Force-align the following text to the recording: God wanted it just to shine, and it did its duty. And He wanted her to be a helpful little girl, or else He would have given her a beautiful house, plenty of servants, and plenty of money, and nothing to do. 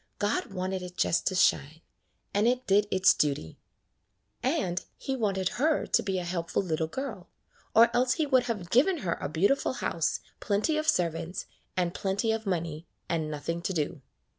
God 0.17 0.47
wanted 0.51 0.81
it 0.81 0.97
just 0.97 1.27
to 1.27 1.35
shine, 1.35 1.81
and 2.33 2.47
it 2.47 2.65
did 2.65 2.87
its 2.89 3.13
duty. 3.13 3.59
And 4.41 4.83
He 4.97 5.15
wanted 5.15 5.49
her 5.61 5.85
to 5.85 6.01
be 6.01 6.17
a 6.17 6.23
helpful 6.23 6.63
little 6.63 6.87
girl, 6.87 7.29
or 7.75 7.95
else 7.95 8.13
He 8.13 8.25
would 8.25 8.45
have 8.45 8.71
given 8.71 8.97
her 9.05 9.13
a 9.21 9.29
beautiful 9.29 9.73
house, 9.73 10.19
plenty 10.39 10.75
of 10.75 10.87
servants, 10.89 11.45
and 11.77 11.93
plenty 11.93 12.31
of 12.31 12.47
money, 12.47 12.87
and 13.07 13.29
nothing 13.29 13.61
to 13.61 13.73
do. 13.73 14.01